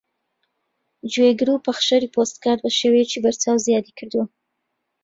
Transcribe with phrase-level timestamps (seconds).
[1.11, 4.25] گوێگر و پەخشەری پۆدکاست بەشێوەیەکی بەرچاو زیادی کردووە